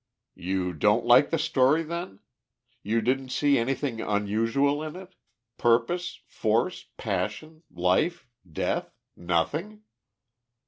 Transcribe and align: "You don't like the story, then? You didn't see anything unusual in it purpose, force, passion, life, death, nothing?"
"You 0.41 0.73
don't 0.73 1.05
like 1.05 1.29
the 1.29 1.37
story, 1.37 1.83
then? 1.83 2.21
You 2.81 3.01
didn't 3.01 3.29
see 3.29 3.59
anything 3.59 4.01
unusual 4.01 4.81
in 4.81 4.95
it 4.95 5.13
purpose, 5.59 6.21
force, 6.25 6.87
passion, 6.97 7.61
life, 7.69 8.25
death, 8.51 8.95
nothing?" 9.15 9.83